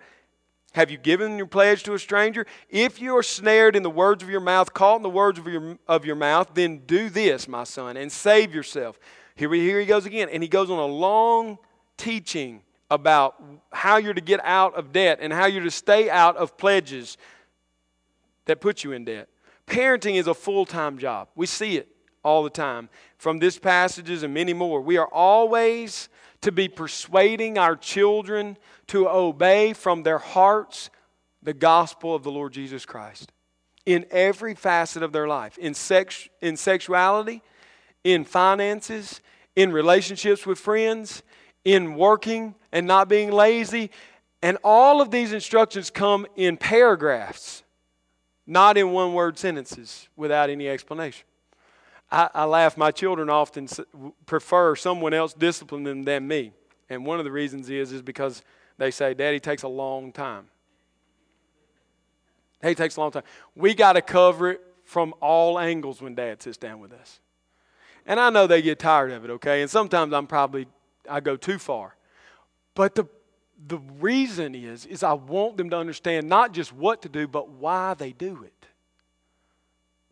[0.71, 2.47] have you given your pledge to a stranger?
[2.71, 5.49] If you are snared in the words of your mouth, caught in the words of
[5.49, 9.01] your, of your mouth, then do this, my son, and save yourself.
[9.35, 10.29] Here, here he goes again.
[10.31, 11.59] And he goes on a long
[11.97, 13.35] teaching about
[13.73, 17.17] how you're to get out of debt and how you're to stay out of pledges
[18.45, 19.29] that put you in debt.
[19.67, 21.27] Parenting is a full time job.
[21.35, 21.89] We see it
[22.29, 24.83] all the time from this passages and many more.
[24.83, 26.11] We are always
[26.43, 28.59] to be persuading our children
[28.89, 30.91] to obey from their hearts
[31.43, 33.33] the gospel of the Lord Jesus Christ
[33.87, 37.43] in every facet of their life in, sex, in sexuality,
[38.05, 39.23] in finances,
[39.57, 41.23] in relationships with friends,
[41.65, 43.91] in working and not being lazy.
[44.43, 47.63] And all of these instructions come in paragraphs,
[48.47, 51.28] not in one word sentences without any explanation.
[52.11, 52.77] I, I laugh.
[52.77, 53.69] My children often
[54.27, 56.53] prefer someone else discipline them than me.
[56.89, 58.43] And one of the reasons is, is because
[58.79, 60.47] they say, Daddy takes a long time.
[62.63, 63.25] Hey, takes a long time.
[63.55, 67.21] We got to cover it from all angles when Dad sits down with us.
[68.07, 69.61] And I know they get tired of it, okay?
[69.61, 70.67] And sometimes I'm probably,
[71.09, 71.95] I go too far.
[72.75, 73.05] But the,
[73.67, 77.51] the reason is, is I want them to understand not just what to do, but
[77.51, 78.67] why they do it.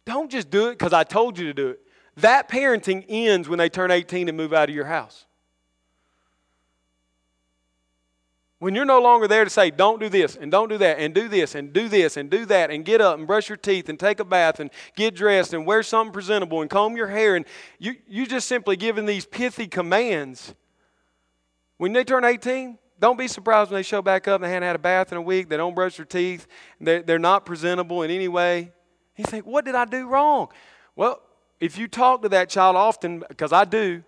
[0.05, 1.81] Don't just do it because I told you to do it.
[2.19, 5.27] That parenting ends when they turn 18 and move out of your house.
[8.59, 11.15] When you're no longer there to say, don't do this and don't do that and
[11.15, 13.91] do this and do this and do that and get up and brush your teeth
[13.91, 17.37] and take a bath and get dressed and wear something presentable and comb your hair
[17.37, 17.45] and
[17.79, 20.55] you, you just simply giving these pithy commands.
[21.77, 24.67] When they turn 18, don't be surprised when they show back up and they haven't
[24.67, 26.47] had a bath in a week, they don't brush their teeth,
[26.81, 28.73] they're, they're not presentable in any way.
[29.17, 30.49] You think, what did I do wrong?
[30.95, 31.21] Well,
[31.61, 34.03] if you talk to that child often, because I do,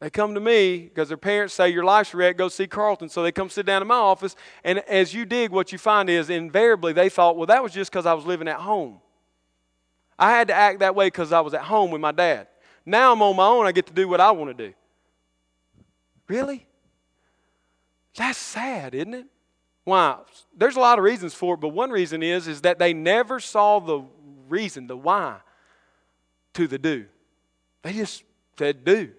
[0.00, 3.08] they come to me because their parents say your life's wrecked, go see Carlton.
[3.08, 6.10] So they come sit down in my office, and as you dig, what you find
[6.10, 9.00] is invariably they thought, well, that was just because I was living at home.
[10.18, 12.48] I had to act that way because I was at home with my dad.
[12.84, 14.74] Now I'm on my own, I get to do what I want to do.
[16.28, 16.66] Really?
[18.16, 19.26] That's sad, isn't it?
[19.84, 20.18] Why?
[20.56, 23.40] There's a lot of reasons for it, but one reason is, is that they never
[23.40, 24.02] saw the
[24.48, 25.38] reason, the why,
[26.54, 27.06] to the do.
[27.82, 28.22] They just
[28.58, 29.10] said do.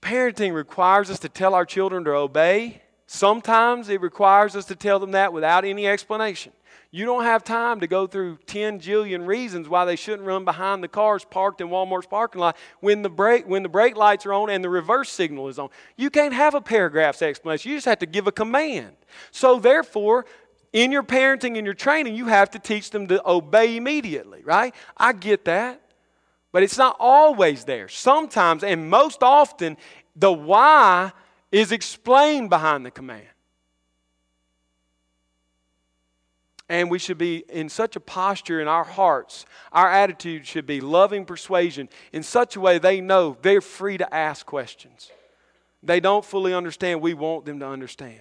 [0.00, 2.82] Parenting requires us to tell our children to obey.
[3.06, 6.52] Sometimes it requires us to tell them that without any explanation.
[6.90, 10.82] You don't have time to go through 10 jillion reasons why they shouldn't run behind
[10.82, 14.32] the cars parked in Walmart's parking lot when the brake, when the brake lights are
[14.32, 15.68] on and the reverse signal is on.
[15.96, 17.70] You can't have a paragraph's explanation.
[17.70, 18.96] You just have to give a command.
[19.32, 20.24] So, therefore,
[20.72, 24.74] in your parenting and your training, you have to teach them to obey immediately, right?
[24.96, 25.80] I get that.
[26.52, 27.88] But it's not always there.
[27.88, 29.76] Sometimes, and most often,
[30.16, 31.12] the why
[31.52, 33.26] is explained behind the command.
[36.70, 39.46] And we should be in such a posture in our hearts.
[39.72, 44.14] Our attitude should be loving persuasion in such a way they know they're free to
[44.14, 45.10] ask questions.
[45.82, 48.20] They don't fully understand, we want them to understand.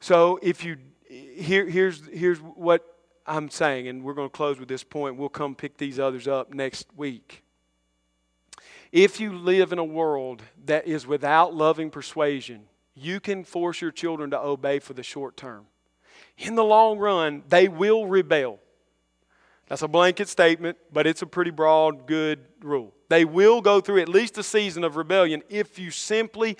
[0.00, 0.78] So if you
[1.08, 2.84] here, here's here's what
[3.26, 5.16] I'm saying, and we're going to close with this point.
[5.16, 7.44] We'll come pick these others up next week.
[8.92, 12.62] If you live in a world that is without loving persuasion,
[12.94, 15.66] you can force your children to obey for the short term.
[16.38, 18.58] In the long run, they will rebel.
[19.68, 22.92] That's a blanket statement, but it's a pretty broad, good rule.
[23.08, 26.56] They will go through at least a season of rebellion if you simply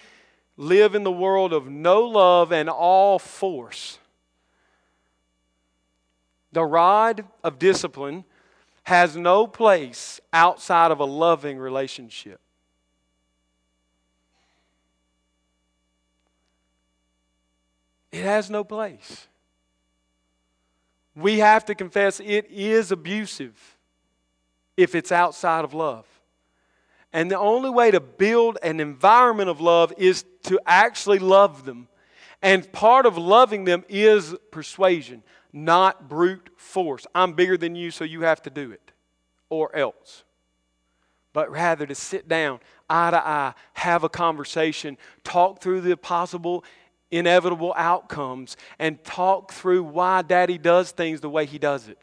[0.60, 3.98] live in the world of no love and all force.
[6.52, 8.24] The rod of discipline
[8.82, 12.40] has no place outside of a loving relationship.
[18.12, 19.28] It has no place.
[21.16, 23.76] We have to confess it is abusive
[24.76, 26.04] if it's outside of love.
[27.12, 31.88] And the only way to build an environment of love is to actually love them.
[32.42, 37.06] And part of loving them is persuasion, not brute force.
[37.14, 38.92] I'm bigger than you, so you have to do it,
[39.48, 40.24] or else.
[41.32, 46.64] But rather to sit down, eye to eye, have a conversation, talk through the possible
[47.10, 51.98] inevitable outcomes, and talk through why daddy does things the way he does it.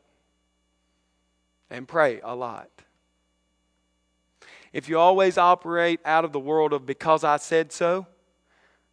[1.70, 2.70] And pray a lot.
[4.74, 8.08] If you always operate out of the world of because I said so,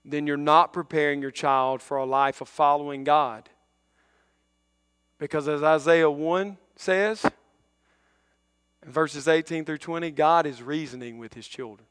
[0.04, 3.48] then you're not preparing your child for a life of following God.
[5.18, 7.24] Because as Isaiah 1 says,
[8.84, 11.86] in verses 18 through 20, God is reasoning with his children.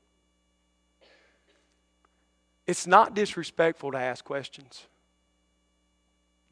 [2.67, 4.86] It's not disrespectful to ask questions.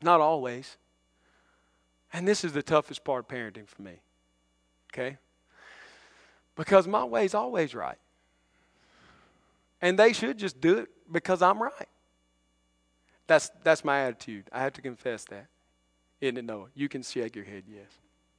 [0.02, 0.78] Not always.
[2.12, 4.02] And this is the toughest part of parenting for me.
[4.92, 5.18] Okay?
[6.62, 7.98] Because my way's always right.
[9.82, 11.90] And they should just do it because I'm right.
[13.26, 14.44] That's, that's my attitude.
[14.52, 15.48] I have to confess that.
[16.20, 16.68] Isn't it, Noah?
[16.76, 17.88] You can shake your head, yes.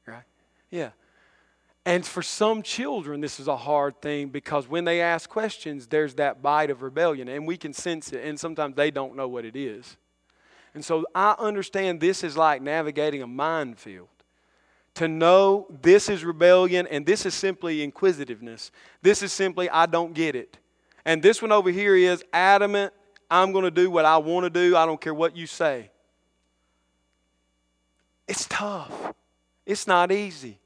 [0.06, 0.22] Right?
[0.70, 0.90] Yeah.
[1.84, 6.14] And for some children, this is a hard thing because when they ask questions, there's
[6.14, 9.44] that bite of rebellion, and we can sense it, and sometimes they don't know what
[9.44, 9.96] it is.
[10.74, 14.06] And so I understand this is like navigating a minefield.
[14.96, 18.70] To know this is rebellion and this is simply inquisitiveness.
[19.00, 20.58] This is simply, I don't get it.
[21.04, 22.92] And this one over here is adamant,
[23.30, 24.76] I'm going to do what I want to do.
[24.76, 25.90] I don't care what you say.
[28.28, 29.14] It's tough,
[29.64, 30.58] it's not easy.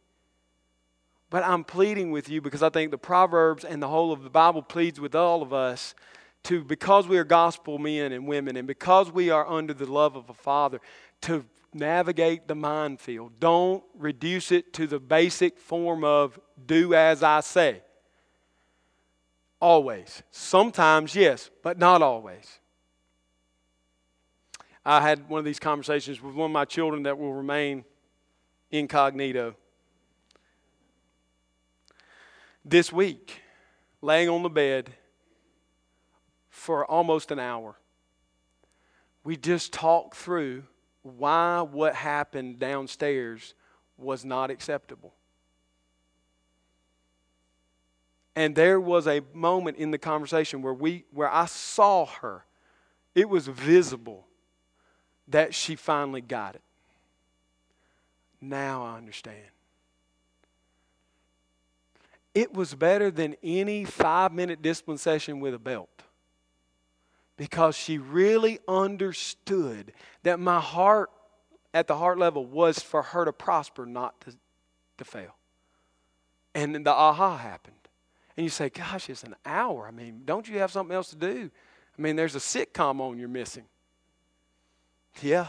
[1.30, 4.30] But I'm pleading with you because I think the Proverbs and the whole of the
[4.30, 5.94] Bible pleads with all of us
[6.44, 10.14] to, because we are gospel men and women, and because we are under the love
[10.14, 10.80] of a Father,
[11.22, 11.44] to
[11.76, 13.38] navigate the minefield.
[13.38, 17.82] Don't reduce it to the basic form of do as I say.
[19.60, 20.22] Always.
[20.30, 22.58] Sometimes, yes, but not always.
[24.84, 27.84] I had one of these conversations with one of my children that will remain
[28.70, 29.56] incognito
[32.64, 33.40] this week,
[34.02, 34.92] laying on the bed
[36.50, 37.76] for almost an hour.
[39.24, 40.64] We just talked through
[41.06, 43.54] why what happened downstairs
[43.96, 45.14] was not acceptable.
[48.34, 52.44] And there was a moment in the conversation where we where I saw her.
[53.14, 54.26] It was visible
[55.28, 56.62] that she finally got it.
[58.40, 59.46] Now I understand.
[62.34, 66.02] It was better than any five minute discipline session with a belt
[67.36, 71.10] because she really understood that my heart
[71.74, 74.34] at the heart level was for her to prosper, not to,
[74.96, 75.36] to fail.
[76.54, 77.76] And the aha happened.
[78.36, 79.86] And you say, gosh, it's an hour.
[79.86, 81.50] I mean, don't you have something else to do?
[81.98, 83.64] I mean, there's a sitcom on you're missing.
[85.22, 85.48] Yeah,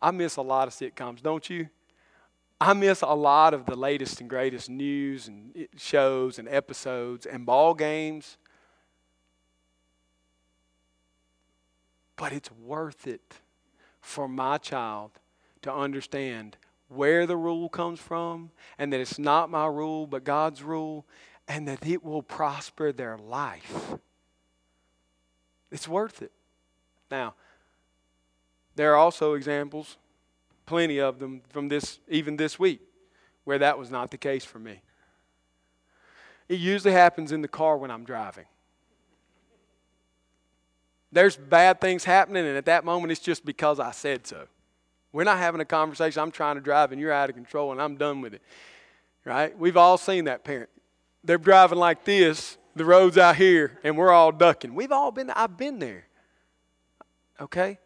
[0.00, 1.68] I miss a lot of sitcoms, don't you?
[2.60, 7.46] I miss a lot of the latest and greatest news and shows and episodes and
[7.46, 8.36] ball games.
[12.18, 13.36] But it's worth it
[14.02, 15.12] for my child
[15.62, 16.58] to understand
[16.88, 21.06] where the rule comes from and that it's not my rule but God's rule
[21.46, 23.94] and that it will prosper their life.
[25.70, 26.32] It's worth it.
[27.10, 27.34] Now,
[28.74, 29.96] there are also examples
[30.66, 32.82] plenty of them from this, even this week,
[33.44, 34.82] where that was not the case for me.
[36.48, 38.44] It usually happens in the car when I'm driving.
[41.10, 44.46] There's bad things happening, and at that moment, it's just because I said so.
[45.12, 46.20] We're not having a conversation.
[46.22, 48.42] I'm trying to drive, and you're out of control, and I'm done with it.
[49.24, 49.58] Right?
[49.58, 50.68] We've all seen that parent.
[51.24, 54.74] They're driving like this, the road's out here, and we're all ducking.
[54.74, 56.04] We've all been, I've been there.
[57.40, 57.78] Okay?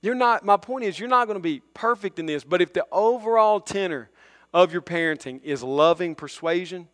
[0.00, 2.72] You're not, my point is, you're not going to be perfect in this, but if
[2.72, 4.10] the overall tenor
[4.52, 6.88] of your parenting is loving persuasion,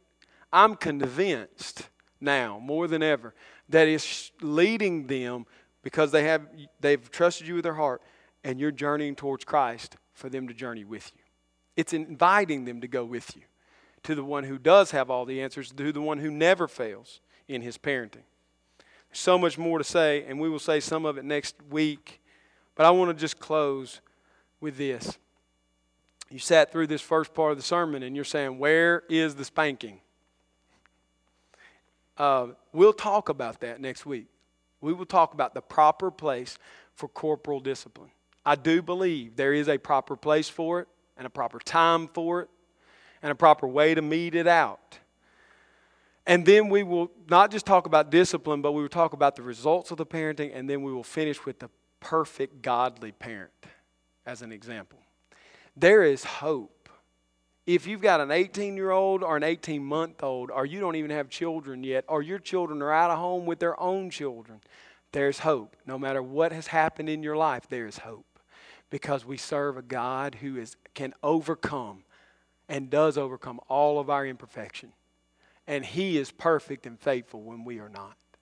[0.53, 1.89] I'm convinced
[2.21, 3.35] now more than ever
[3.69, 5.47] that it's leading them
[5.83, 6.47] because they have
[6.81, 8.03] they've trusted you with their heart
[8.45, 11.23] and you're journeying towards Christ for them to journey with you.
[11.77, 13.43] It's inviting them to go with you
[14.05, 17.21] to the one who does have all the answers, to the one who never fails
[17.47, 18.25] in his parenting.
[19.09, 22.21] There's so much more to say, and we will say some of it next week.
[22.75, 24.01] But I want to just close
[24.61, 25.19] with this.
[26.31, 29.45] You sat through this first part of the sermon and you're saying, Where is the
[29.45, 30.01] spanking?
[32.19, 34.27] Uh, we'll talk about that next week.
[34.81, 36.59] We will talk about the proper place
[36.95, 38.11] for corporal discipline.
[38.45, 42.43] I do believe there is a proper place for it and a proper time for
[42.43, 42.49] it
[43.23, 44.99] and a proper way to mete it out.
[46.27, 49.43] And then we will not just talk about discipline, but we will talk about the
[49.43, 53.51] results of the parenting, and then we will finish with the perfect godly parent
[54.27, 54.99] as an example.
[55.75, 56.78] There is hope.
[57.69, 60.97] If you've got an 18 year old or an 18 month old, or you don't
[60.97, 64.63] even have children yet, or your children are out of home with their own children,
[65.13, 65.77] there's hope.
[65.85, 68.25] No matter what has happened in your life, there is hope.
[68.89, 72.05] Because we serve a God who is, can overcome
[72.71, 74.95] and does overcome all of our imperfection.
[75.67, 78.17] And He is perfect and faithful when we are not.